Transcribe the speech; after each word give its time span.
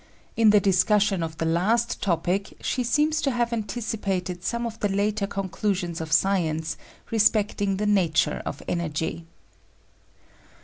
In 0.35 0.49
the 0.49 0.59
discussion 0.59 1.21
of 1.21 1.37
the 1.37 1.45
last 1.45 2.01
topic 2.01 2.57
she 2.59 2.83
seems 2.83 3.21
to 3.21 3.29
have 3.29 3.53
anticipated 3.53 4.43
some 4.43 4.65
of 4.65 4.79
the 4.79 4.89
later 4.89 5.27
conclusions 5.27 6.01
of 6.01 6.11
science 6.11 6.75
respecting 7.11 7.77
the 7.77 7.85
nature 7.85 8.41
of 8.43 8.63
energy. 8.67 9.27